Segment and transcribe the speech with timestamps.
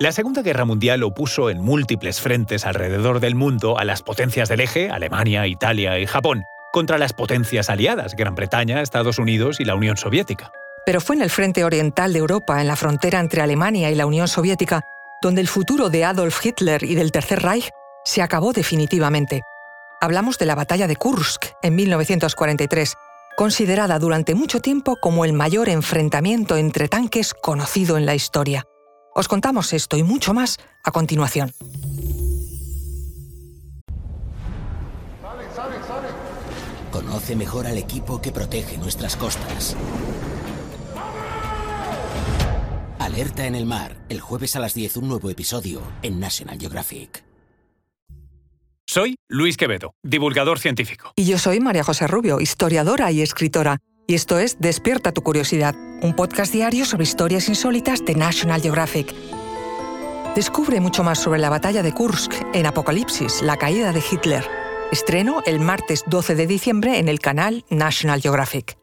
[0.00, 4.60] La Segunda Guerra Mundial opuso en múltiples frentes alrededor del mundo a las potencias del
[4.60, 9.74] eje, Alemania, Italia y Japón, contra las potencias aliadas, Gran Bretaña, Estados Unidos y la
[9.74, 10.52] Unión Soviética.
[10.86, 14.06] Pero fue en el frente oriental de Europa, en la frontera entre Alemania y la
[14.06, 14.82] Unión Soviética,
[15.20, 17.68] donde el futuro de Adolf Hitler y del Tercer Reich
[18.04, 19.42] se acabó definitivamente.
[20.00, 22.94] Hablamos de la batalla de Kursk en 1943,
[23.36, 28.64] considerada durante mucho tiempo como el mayor enfrentamiento entre tanques conocido en la historia.
[29.18, 31.50] Os contamos esto y mucho más a continuación.
[36.92, 39.74] Conoce mejor al equipo que protege nuestras costas.
[43.00, 47.24] Alerta en el mar, el jueves a las 10 un nuevo episodio en National Geographic.
[48.86, 51.12] Soy Luis Quevedo, divulgador científico.
[51.16, 53.78] Y yo soy María José Rubio, historiadora y escritora.
[54.10, 59.14] Y esto es Despierta tu curiosidad, un podcast diario sobre historias insólitas de National Geographic.
[60.34, 64.42] Descubre mucho más sobre la batalla de Kursk en Apocalipsis, la caída de Hitler.
[64.90, 68.78] Estreno el martes 12 de diciembre en el canal National Geographic.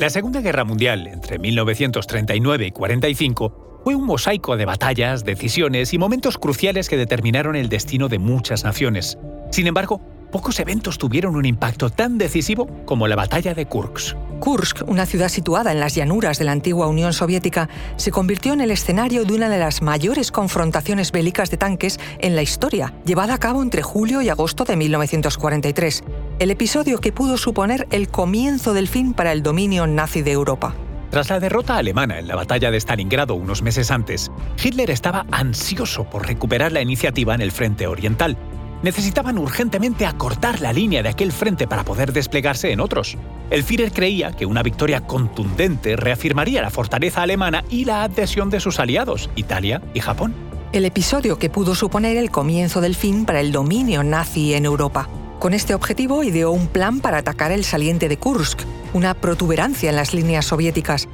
[0.00, 5.98] La Segunda Guerra Mundial, entre 1939 y 45, fue un mosaico de batallas, decisiones y
[5.98, 9.18] momentos cruciales que determinaron el destino de muchas naciones.
[9.50, 14.16] Sin embargo, pocos eventos tuvieron un impacto tan decisivo como la batalla de Kursk.
[14.40, 18.60] Kursk, una ciudad situada en las llanuras de la antigua Unión Soviética, se convirtió en
[18.60, 23.34] el escenario de una de las mayores confrontaciones bélicas de tanques en la historia, llevada
[23.34, 26.04] a cabo entre julio y agosto de 1943,
[26.38, 30.74] el episodio que pudo suponer el comienzo del fin para el dominio nazi de Europa.
[31.10, 34.30] Tras la derrota alemana en la batalla de Stalingrado unos meses antes,
[34.62, 38.36] Hitler estaba ansioso por recuperar la iniciativa en el frente oriental,
[38.82, 43.16] necesitaban urgentemente acortar la línea de aquel frente para poder desplegarse en otros.
[43.50, 48.60] El Führer creía que una victoria contundente reafirmaría la fortaleza alemana y la adhesión de
[48.60, 50.34] sus aliados, Italia y Japón.
[50.72, 55.08] El episodio que pudo suponer el comienzo del fin para el dominio nazi en Europa.
[55.38, 58.60] Con este objetivo ideó un plan para atacar el saliente de Kursk,
[58.92, 61.08] una protuberancia en las líneas soviéticas.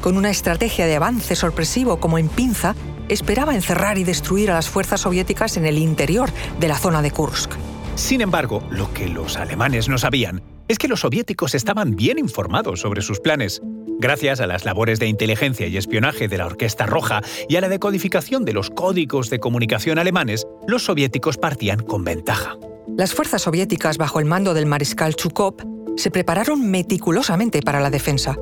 [0.00, 2.74] Con una estrategia de avance sorpresivo como en pinza,
[3.08, 7.10] esperaba encerrar y destruir a las fuerzas soviéticas en el interior de la zona de
[7.10, 7.52] Kursk.
[7.94, 12.80] Sin embargo, lo que los alemanes no sabían es que los soviéticos estaban bien informados
[12.80, 13.60] sobre sus planes.
[14.00, 17.68] Gracias a las labores de inteligencia y espionaje de la Orquesta Roja y a la
[17.68, 22.56] decodificación de los códigos de comunicación alemanes, los soviéticos partían con ventaja.
[22.96, 25.54] Las fuerzas soviéticas bajo el mando del mariscal Chukov
[25.96, 28.36] se prepararon meticulosamente para la defensa.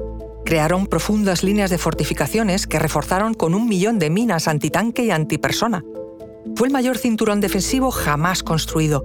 [0.53, 5.83] Crearon profundas líneas de fortificaciones que reforzaron con un millón de minas antitanque y antipersona.
[6.57, 9.03] Fue el mayor cinturón defensivo jamás construido.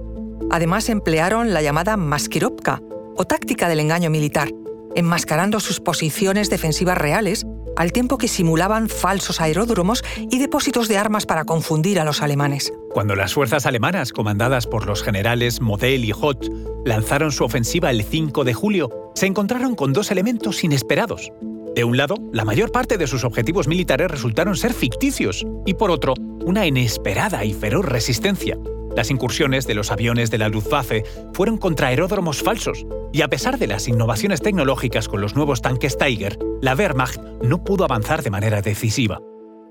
[0.50, 2.82] Además, emplearon la llamada maskirovka,
[3.16, 4.50] o táctica del engaño militar,
[4.94, 7.46] enmascarando sus posiciones defensivas reales,
[7.78, 12.74] al tiempo que simulaban falsos aeródromos y depósitos de armas para confundir a los alemanes.
[12.90, 16.46] Cuando las fuerzas alemanas, comandadas por los generales Model y Hoth,
[16.84, 21.32] lanzaron su ofensiva el 5 de julio, se encontraron con dos elementos inesperados.
[21.74, 25.90] De un lado, la mayor parte de sus objetivos militares resultaron ser ficticios, y por
[25.90, 28.58] otro, una inesperada y feroz resistencia.
[28.96, 33.58] Las incursiones de los aviones de la Luftwaffe fueron contra aeródromos falsos, y a pesar
[33.58, 38.30] de las innovaciones tecnológicas con los nuevos tanques Tiger, la Wehrmacht no pudo avanzar de
[38.30, 39.20] manera decisiva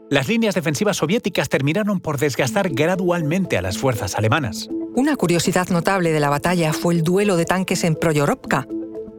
[0.10, 4.70] las líneas defensivas soviéticas terminaron por desgastar gradualmente a las fuerzas alemanas.
[4.98, 8.68] Una curiosidad notable de la batalla fue el duelo de tanques en Proyorovka.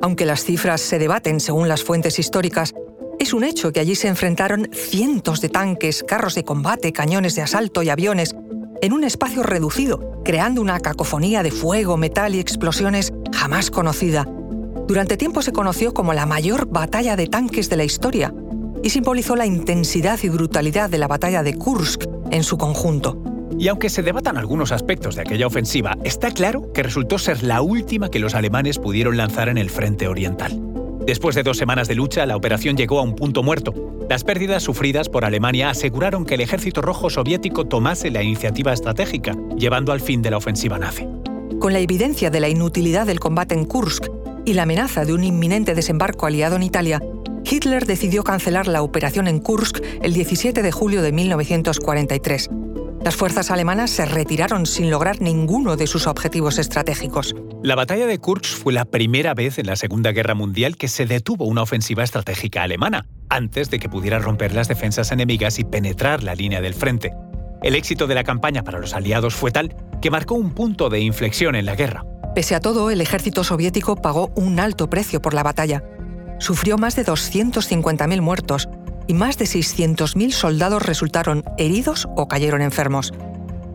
[0.02, 2.74] Aunque las cifras se debaten según las fuentes históricas,
[3.20, 7.42] es un hecho que allí se enfrentaron cientos de tanques, carros de combate, cañones de
[7.42, 8.34] asalto y aviones
[8.82, 14.26] en un espacio reducido, creando una cacofonía de fuego, metal y explosiones jamás conocida.
[14.88, 18.34] Durante tiempo se conoció como la mayor batalla de tanques de la historia,
[18.82, 22.02] y simbolizó la intensidad y brutalidad de la batalla de Kursk
[22.32, 23.27] en su conjunto.
[23.58, 27.60] Y aunque se debatan algunos aspectos de aquella ofensiva, está claro que resultó ser la
[27.60, 30.60] última que los alemanes pudieron lanzar en el frente oriental.
[31.04, 33.74] Después de dos semanas de lucha, la operación llegó a un punto muerto.
[34.08, 39.34] Las pérdidas sufridas por Alemania aseguraron que el ejército rojo soviético tomase la iniciativa estratégica,
[39.56, 41.06] llevando al fin de la ofensiva nazi.
[41.58, 44.06] Con la evidencia de la inutilidad del combate en Kursk
[44.44, 47.02] y la amenaza de un inminente desembarco aliado en Italia,
[47.44, 52.50] Hitler decidió cancelar la operación en Kursk el 17 de julio de 1943.
[53.04, 57.34] Las fuerzas alemanas se retiraron sin lograr ninguno de sus objetivos estratégicos.
[57.62, 61.06] La batalla de Kursk fue la primera vez en la Segunda Guerra Mundial que se
[61.06, 66.22] detuvo una ofensiva estratégica alemana, antes de que pudiera romper las defensas enemigas y penetrar
[66.22, 67.14] la línea del frente.
[67.62, 71.00] El éxito de la campaña para los aliados fue tal que marcó un punto de
[71.00, 72.04] inflexión en la guerra.
[72.34, 75.82] Pese a todo, el ejército soviético pagó un alto precio por la batalla
[76.38, 78.68] sufrió más de 250.000 muertos,
[79.08, 83.12] y más de 600.000 soldados resultaron heridos o cayeron enfermos.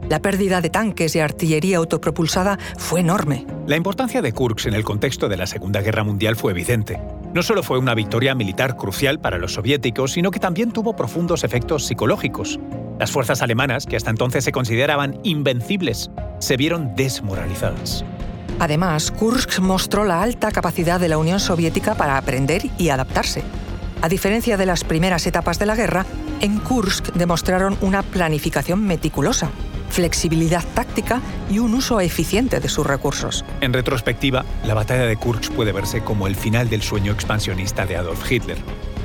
[0.10, 3.46] La pérdida de tanques y artillería autopropulsada fue enorme.
[3.68, 7.00] La importancia de Kursk en el contexto de la Segunda Guerra Mundial fue evidente.
[7.34, 11.44] No solo fue una victoria militar crucial para los soviéticos, sino que también tuvo profundos
[11.44, 12.60] efectos psicológicos.
[13.00, 18.06] Las fuerzas alemanas, que hasta entonces se consideraban invencibles, se vieron desmoralizadas.
[18.60, 23.44] Además, Kursk mostró la alta capacidad de la Unión Soviética para aprender y adaptarse.
[24.04, 26.06] A diferencia de las primeras etapas de la guerra,
[26.42, 29.50] en Kursk demostraron una planificación meticulosa,
[29.88, 33.46] flexibilidad táctica y un uso eficiente de sus recursos.
[33.62, 37.96] En retrospectiva, la batalla de Kursk puede verse como el final del sueño expansionista de
[37.96, 38.58] Adolf Hitler.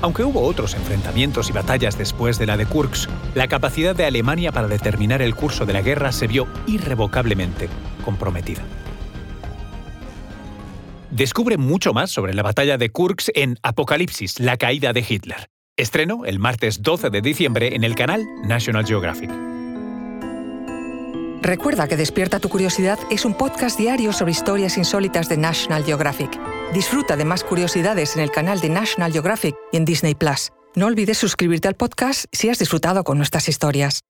[0.03, 4.51] Aunque hubo otros enfrentamientos y batallas después de la de Kursk, la capacidad de Alemania
[4.51, 7.69] para determinar el curso de la guerra se vio irrevocablemente
[8.05, 8.65] comprometida.
[11.11, 15.49] Descubre mucho más sobre la batalla de Kursk en Apocalipsis, la caída de Hitler.
[15.77, 19.31] Estreno el martes 12 de diciembre en el canal National Geographic.
[21.41, 26.39] Recuerda que Despierta tu Curiosidad es un podcast diario sobre historias insólitas de National Geographic.
[26.75, 30.51] Disfruta de más curiosidades en el canal de National Geographic y en Disney Plus.
[30.75, 34.03] No olvides suscribirte al podcast si has disfrutado con nuestras historias.